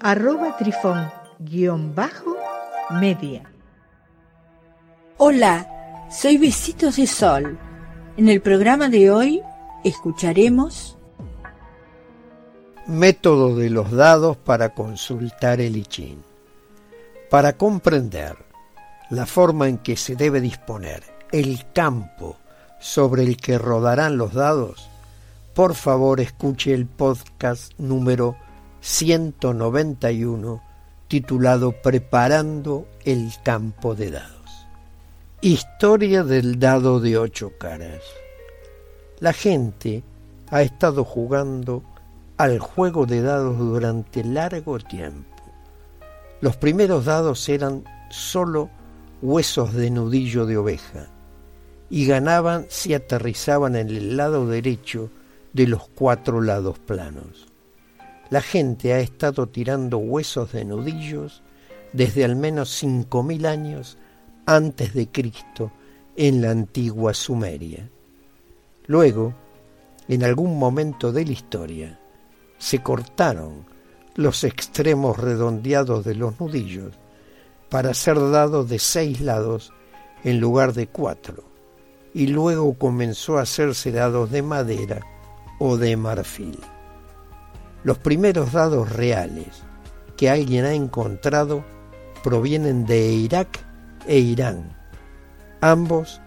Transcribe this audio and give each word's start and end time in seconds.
arroba 0.00 0.56
trifón-media. 0.56 3.42
Hola, 5.18 6.06
soy 6.10 6.38
Besitos 6.38 6.96
de 6.96 7.06
Sol. 7.06 7.58
En 8.16 8.28
el 8.28 8.40
programa 8.40 8.88
de 8.88 9.10
hoy 9.10 9.42
escucharemos 9.84 10.96
Método 12.86 13.54
de 13.56 13.68
los 13.70 13.90
dados 13.90 14.36
para 14.36 14.74
consultar 14.74 15.60
el 15.60 15.76
I 15.76 16.18
Para 17.30 17.54
comprender 17.54 18.36
la 19.10 19.26
forma 19.26 19.68
en 19.68 19.78
que 19.78 19.96
se 19.96 20.16
debe 20.16 20.40
disponer 20.40 21.02
el 21.32 21.64
campo 21.72 22.36
sobre 22.78 23.24
el 23.24 23.36
que 23.36 23.58
rodarán 23.58 24.16
los 24.18 24.34
dados, 24.34 24.88
por 25.54 25.74
favor 25.74 26.20
escuche 26.20 26.72
el 26.74 26.86
podcast 26.86 27.72
número 27.78 28.36
191 28.80 30.62
titulado 31.08 31.72
Preparando 31.82 32.86
el 33.04 33.32
campo 33.42 33.94
de 33.94 34.10
dados. 34.10 34.66
Historia 35.40 36.24
del 36.24 36.58
dado 36.58 37.00
de 37.00 37.18
ocho 37.18 37.52
caras. 37.58 38.02
La 39.20 39.32
gente 39.32 40.02
ha 40.50 40.62
estado 40.62 41.04
jugando 41.04 41.82
al 42.36 42.58
juego 42.58 43.06
de 43.06 43.22
dados 43.22 43.58
durante 43.58 44.24
largo 44.24 44.78
tiempo. 44.78 45.42
Los 46.40 46.56
primeros 46.56 47.04
dados 47.04 47.48
eran 47.48 47.84
solo 48.10 48.68
huesos 49.22 49.72
de 49.72 49.90
nudillo 49.90 50.44
de 50.46 50.58
oveja 50.58 51.08
y 51.88 52.06
ganaban 52.06 52.66
si 52.68 52.94
aterrizaban 52.94 53.76
en 53.76 53.88
el 53.88 54.16
lado 54.16 54.46
derecho 54.46 55.10
de 55.52 55.66
los 55.66 55.88
cuatro 55.88 56.40
lados 56.40 56.78
planos. 56.78 57.46
La 58.28 58.40
gente 58.40 58.92
ha 58.92 58.98
estado 58.98 59.46
tirando 59.48 59.98
huesos 59.98 60.52
de 60.52 60.64
nudillos 60.64 61.42
desde 61.92 62.24
al 62.24 62.34
menos 62.34 62.70
cinco 62.70 63.22
mil 63.22 63.46
años 63.46 63.98
antes 64.46 64.94
de 64.94 65.08
Cristo 65.08 65.70
en 66.16 66.42
la 66.42 66.50
antigua 66.50 67.14
Sumeria. 67.14 67.88
Luego, 68.86 69.34
en 70.08 70.24
algún 70.24 70.58
momento 70.58 71.12
de 71.12 71.24
la 71.24 71.32
historia, 71.32 72.00
se 72.58 72.82
cortaron 72.82 73.64
los 74.14 74.44
extremos 74.44 75.18
redondeados 75.18 76.04
de 76.04 76.14
los 76.14 76.40
nudillos 76.40 76.94
para 77.68 77.94
ser 77.94 78.18
dados 78.18 78.68
de 78.68 78.78
seis 78.78 79.20
lados 79.20 79.72
en 80.24 80.40
lugar 80.40 80.72
de 80.72 80.86
cuatro, 80.86 81.44
y 82.14 82.28
luego 82.28 82.74
comenzó 82.74 83.38
a 83.38 83.42
hacerse 83.42 83.92
dados 83.92 84.30
de 84.30 84.42
madera 84.42 85.00
o 85.58 85.76
de 85.76 85.96
marfil. 85.96 86.58
Los 87.86 87.98
primeros 87.98 88.50
dados 88.50 88.90
reales 88.90 89.62
que 90.16 90.28
alguien 90.28 90.64
ha 90.64 90.72
encontrado 90.72 91.64
provienen 92.24 92.84
de 92.84 93.12
Irak 93.12 93.60
e 94.08 94.18
Irán, 94.18 94.76
ambos 95.60 96.20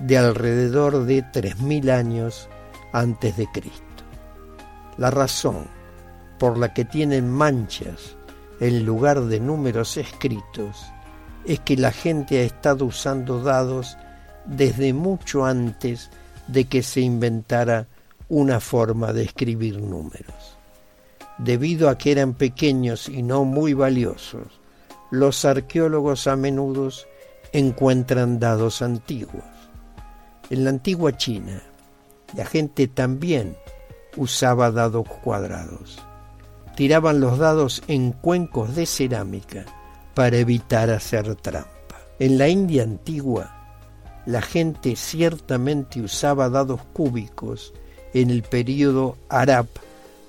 de 0.00 0.18
alrededor 0.18 1.04
de 1.04 1.22
3.000 1.22 1.90
años 1.92 2.48
antes 2.92 3.36
de 3.36 3.46
Cristo. 3.46 4.02
La 4.98 5.12
razón 5.12 5.68
por 6.40 6.58
la 6.58 6.74
que 6.74 6.84
tienen 6.84 7.30
manchas 7.30 8.16
en 8.58 8.84
lugar 8.84 9.20
de 9.26 9.38
números 9.38 9.96
escritos 9.98 10.86
es 11.44 11.60
que 11.60 11.76
la 11.76 11.92
gente 11.92 12.40
ha 12.40 12.42
estado 12.42 12.84
usando 12.84 13.44
dados 13.44 13.96
desde 14.44 14.92
mucho 14.92 15.46
antes 15.46 16.10
de 16.48 16.64
que 16.64 16.82
se 16.82 17.00
inventara 17.00 17.86
una 18.28 18.58
forma 18.58 19.12
de 19.12 19.22
escribir 19.22 19.80
números. 19.80 20.55
Debido 21.38 21.88
a 21.88 21.98
que 21.98 22.12
eran 22.12 22.34
pequeños 22.34 23.08
y 23.08 23.22
no 23.22 23.44
muy 23.44 23.74
valiosos, 23.74 24.60
los 25.10 25.44
arqueólogos 25.44 26.26
a 26.26 26.36
menudo 26.36 26.88
encuentran 27.52 28.38
dados 28.38 28.82
antiguos. 28.82 29.44
En 30.50 30.64
la 30.64 30.70
antigua 30.70 31.16
China, 31.16 31.62
la 32.34 32.46
gente 32.46 32.88
también 32.88 33.56
usaba 34.16 34.70
dados 34.70 35.06
cuadrados. 35.22 35.98
Tiraban 36.74 37.20
los 37.20 37.38
dados 37.38 37.82
en 37.88 38.12
cuencos 38.12 38.74
de 38.74 38.86
cerámica 38.86 39.64
para 40.14 40.38
evitar 40.38 40.90
hacer 40.90 41.34
trampa. 41.36 41.70
En 42.18 42.38
la 42.38 42.48
India 42.48 42.82
antigua, 42.82 43.52
la 44.24 44.42
gente 44.42 44.96
ciertamente 44.96 46.00
usaba 46.00 46.48
dados 46.48 46.80
cúbicos 46.92 47.72
en 48.14 48.30
el 48.30 48.42
período 48.42 49.16
Arab 49.28 49.66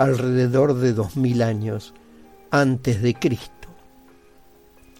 alrededor 0.00 0.76
de 0.76 0.94
dos 0.94 1.18
mil 1.18 1.42
años 1.42 1.92
antes 2.50 3.02
de 3.02 3.12
Cristo. 3.12 3.68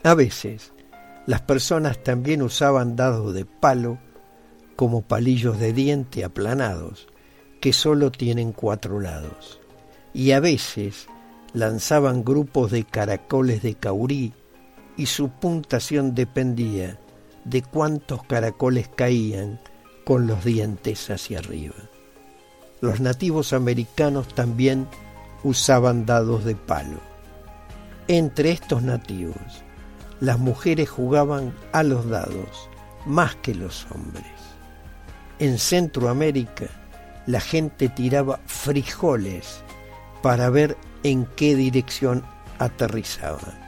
A 0.02 0.12
veces, 0.12 0.74
las 1.24 1.40
personas 1.40 2.04
también 2.04 2.42
usaban 2.42 2.96
dados 2.96 3.32
de 3.32 3.46
palo 3.46 3.96
como 4.76 5.00
palillos 5.00 5.58
de 5.58 5.72
diente 5.72 6.22
aplanados 6.22 7.08
que 7.62 7.72
solo 7.72 8.12
tienen 8.12 8.52
cuatro 8.52 9.00
lados, 9.00 9.58
y 10.12 10.32
a 10.32 10.40
veces 10.40 11.06
lanzaban 11.54 12.22
grupos 12.22 12.70
de 12.70 12.84
caracoles 12.84 13.62
de 13.62 13.76
caurí 13.76 14.34
y 14.98 15.06
su 15.06 15.30
puntuación 15.30 16.14
dependía 16.14 16.98
de 17.46 17.62
cuántos 17.62 18.22
caracoles 18.24 18.90
caían 18.94 19.60
con 20.04 20.26
los 20.26 20.44
dientes 20.44 21.08
hacia 21.08 21.38
arriba. 21.38 21.74
Los 22.80 23.00
nativos 23.00 23.52
americanos 23.52 24.28
también 24.28 24.88
usaban 25.44 26.06
dados 26.06 26.44
de 26.44 26.54
palo. 26.56 26.98
Entre 28.08 28.50
estos 28.50 28.82
nativos, 28.82 29.62
las 30.20 30.38
mujeres 30.38 30.88
jugaban 30.88 31.54
a 31.72 31.82
los 31.82 32.08
dados 32.08 32.68
más 33.06 33.34
que 33.36 33.54
los 33.54 33.86
hombres. 33.90 34.26
En 35.38 35.58
Centroamérica, 35.58 36.66
la 37.26 37.40
gente 37.40 37.88
tiraba 37.88 38.40
frijoles 38.46 39.62
para 40.22 40.50
ver 40.50 40.76
en 41.02 41.26
qué 41.36 41.54
dirección 41.54 42.24
aterrizaban. 42.58 43.58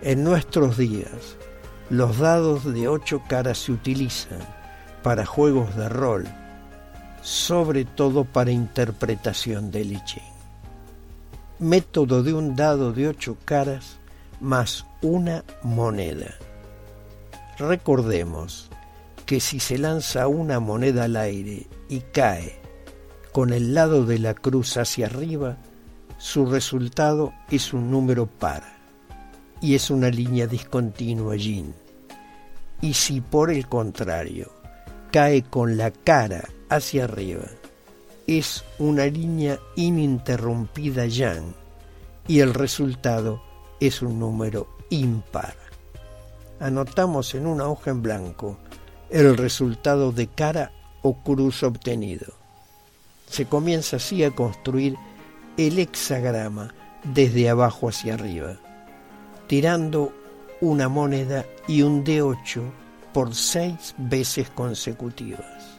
En 0.00 0.22
nuestros 0.22 0.76
días, 0.76 1.36
los 1.90 2.18
dados 2.18 2.72
de 2.72 2.88
ocho 2.88 3.22
caras 3.28 3.58
se 3.58 3.72
utilizan 3.72 4.40
para 5.02 5.26
juegos 5.26 5.74
de 5.76 5.88
rol, 5.88 6.26
sobre 7.28 7.84
todo 7.84 8.24
para 8.24 8.50
interpretación 8.50 9.70
del 9.70 9.92
I 9.92 10.02
Método 11.58 12.22
de 12.22 12.32
un 12.32 12.56
dado 12.56 12.94
de 12.94 13.06
ocho 13.06 13.36
caras 13.44 13.98
más 14.40 14.86
una 15.02 15.44
moneda. 15.62 16.36
Recordemos 17.58 18.70
que 19.26 19.40
si 19.40 19.60
se 19.60 19.76
lanza 19.76 20.26
una 20.26 20.58
moneda 20.58 21.04
al 21.04 21.16
aire 21.16 21.66
y 21.90 22.00
cae 22.00 22.62
con 23.30 23.52
el 23.52 23.74
lado 23.74 24.06
de 24.06 24.18
la 24.18 24.32
cruz 24.32 24.78
hacia 24.78 25.04
arriba, 25.04 25.58
su 26.16 26.46
resultado 26.46 27.34
es 27.50 27.74
un 27.74 27.90
número 27.90 28.24
par 28.24 28.62
y 29.60 29.74
es 29.74 29.90
una 29.90 30.08
línea 30.08 30.46
discontinua 30.46 31.36
yin. 31.36 31.74
Y 32.80 32.94
si 32.94 33.20
por 33.20 33.50
el 33.50 33.68
contrario 33.68 34.50
cae 35.12 35.42
con 35.42 35.76
la 35.76 35.90
cara 35.90 36.48
hacia 36.68 37.04
arriba, 37.04 37.46
es 38.26 38.64
una 38.78 39.06
línea 39.06 39.58
ininterrumpida 39.76 41.06
yang 41.06 41.54
y 42.26 42.40
el 42.40 42.54
resultado 42.54 43.42
es 43.80 44.02
un 44.02 44.18
número 44.18 44.68
impar. 44.90 45.54
Anotamos 46.60 47.34
en 47.34 47.46
una 47.46 47.66
hoja 47.68 47.90
en 47.90 48.02
blanco 48.02 48.58
el 49.10 49.36
resultado 49.36 50.12
de 50.12 50.26
cara 50.26 50.72
o 51.02 51.22
cruz 51.22 51.62
obtenido. 51.62 52.26
Se 53.28 53.46
comienza 53.46 53.96
así 53.96 54.24
a 54.24 54.30
construir 54.30 54.96
el 55.56 55.78
hexagrama 55.78 56.74
desde 57.04 57.48
abajo 57.48 57.88
hacia 57.88 58.14
arriba, 58.14 58.56
tirando 59.46 60.12
una 60.60 60.88
moneda 60.88 61.44
y 61.66 61.82
un 61.82 62.04
D8 62.04 62.62
por 63.12 63.34
seis 63.34 63.94
veces 63.96 64.50
consecutivas. 64.50 65.78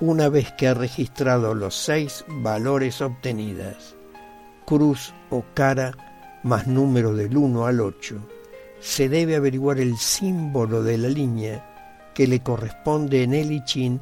Una 0.00 0.28
vez 0.28 0.52
que 0.52 0.68
ha 0.68 0.74
registrado 0.74 1.54
los 1.54 1.74
seis 1.74 2.22
valores 2.28 3.00
obtenidas, 3.00 3.96
cruz 4.66 5.14
o 5.30 5.42
cara, 5.54 5.96
más 6.42 6.66
número 6.66 7.14
del 7.14 7.34
1 7.34 7.64
al 7.64 7.80
8, 7.80 8.16
se 8.78 9.08
debe 9.08 9.36
averiguar 9.36 9.80
el 9.80 9.96
símbolo 9.96 10.82
de 10.82 10.98
la 10.98 11.08
línea 11.08 12.12
que 12.14 12.26
le 12.26 12.40
corresponde 12.40 13.22
en 13.22 13.32
el 13.32 13.50
I 13.50 13.64
Ching 13.64 13.98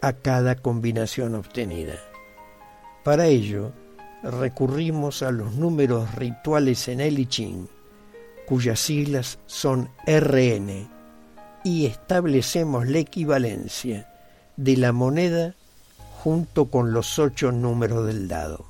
a 0.00 0.14
cada 0.14 0.56
combinación 0.56 1.36
obtenida. 1.36 1.94
Para 3.04 3.26
ello, 3.26 3.70
recurrimos 4.24 5.22
a 5.22 5.30
los 5.30 5.54
números 5.54 6.12
rituales 6.16 6.88
en 6.88 7.00
el 7.00 7.20
I 7.20 7.26
Ching, 7.26 7.68
cuyas 8.48 8.80
siglas 8.80 9.38
son 9.46 9.90
RN, 10.08 10.90
y 11.62 11.86
establecemos 11.86 12.88
la 12.88 12.98
equivalencia 12.98 14.08
de 14.56 14.76
la 14.76 14.92
moneda 14.92 15.54
junto 16.22 16.66
con 16.66 16.92
los 16.92 17.18
ocho 17.18 17.52
números 17.52 18.06
del 18.06 18.28
dado, 18.28 18.64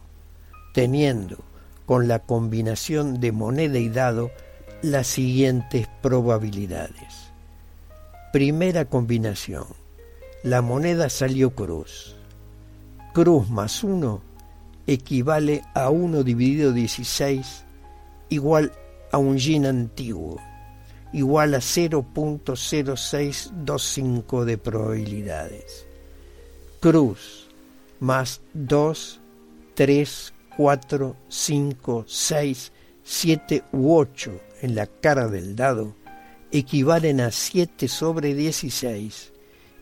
teniendo 0.74 1.38
con 1.86 2.08
la 2.08 2.18
combinación 2.18 3.20
de 3.20 3.32
moneda 3.32 3.78
y 3.78 3.88
dado 3.88 4.30
las 4.82 5.06
siguientes 5.06 5.88
probabilidades. 6.02 7.30
Primera 8.32 8.84
combinación. 8.84 9.64
La 10.42 10.60
moneda 10.60 11.08
salió 11.08 11.50
cruz. 11.50 12.16
Cruz 13.14 13.48
más 13.48 13.82
1 13.82 14.20
equivale 14.86 15.62
a 15.74 15.90
1 15.90 16.22
dividido 16.22 16.72
16 16.72 17.64
igual 18.28 18.72
a 19.12 19.18
un 19.18 19.38
yin 19.38 19.66
antiguo, 19.66 20.40
igual 21.12 21.54
a 21.54 21.58
0.0625 21.58 24.44
de 24.44 24.58
probabilidades. 24.58 25.86
Cruz 26.80 27.46
más 28.00 28.40
2, 28.52 29.20
3, 29.74 30.34
4, 30.56 31.16
5, 31.28 32.04
6, 32.06 32.72
7 33.04 33.62
u 33.72 33.94
8 33.94 34.40
en 34.62 34.74
la 34.74 34.86
cara 34.86 35.28
del 35.28 35.54
dado 35.56 35.94
equivalen 36.50 37.20
a 37.20 37.30
7 37.30 37.86
sobre 37.88 38.34
16, 38.34 39.32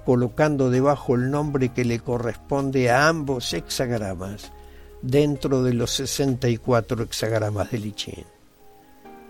colocando 0.04 0.70
debajo 0.70 1.14
el 1.14 1.30
nombre 1.30 1.70
que 1.70 1.84
le 1.84 2.00
corresponde 2.00 2.90
a 2.90 3.08
ambos 3.08 3.52
hexagramas 3.52 4.52
dentro 5.00 5.62
de 5.62 5.74
los 5.74 5.92
64 5.92 7.02
hexagramas 7.02 7.70
de 7.70 7.78
Lichín. 7.78 8.24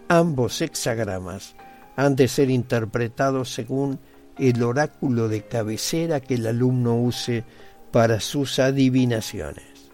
Ambos 0.09 0.61
hexagramas 0.61 1.55
han 1.97 2.17
de 2.17 2.29
ser 2.29 2.51
interpretados 2.51 3.53
según 3.53 3.99
el 4.39 4.63
oráculo 4.63 5.29
de 5.29 5.43
cabecera 5.43 6.21
que 6.21 6.35
el 6.35 6.47
alumno 6.47 6.97
use 6.97 7.45
para 7.91 8.21
sus 8.21 8.59
adivinaciones. 8.59 9.91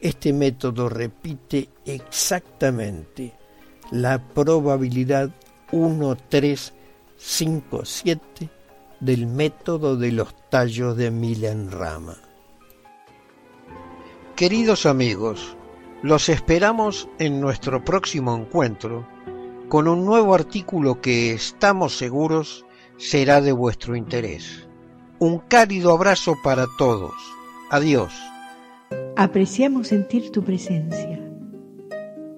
Este 0.00 0.34
método 0.34 0.90
repite 0.90 1.70
exactamente 1.86 3.32
la 3.90 4.18
probabilidad 4.18 5.30
1, 5.72 6.16
3, 6.28 6.72
5, 7.16 7.84
7 7.84 8.50
del 9.00 9.26
método 9.26 9.96
de 9.96 10.12
los 10.12 10.34
tallos 10.50 10.96
de 10.96 11.10
Milenrama. 11.10 12.16
Queridos 14.36 14.86
amigos, 14.86 15.56
los 16.02 16.28
esperamos 16.28 17.08
en 17.18 17.40
nuestro 17.40 17.84
próximo 17.84 18.36
encuentro 18.36 19.06
con 19.68 19.88
un 19.88 20.04
nuevo 20.04 20.34
artículo 20.34 21.00
que 21.00 21.32
estamos 21.32 21.96
seguros 21.96 22.64
será 22.96 23.40
de 23.40 23.52
vuestro 23.52 23.96
interés. 23.96 24.68
Un 25.18 25.38
cálido 25.38 25.92
abrazo 25.92 26.36
para 26.42 26.66
todos. 26.78 27.14
Adiós. 27.70 28.12
Apreciamos 29.16 29.88
sentir 29.88 30.30
tu 30.30 30.42
presencia. 30.42 31.23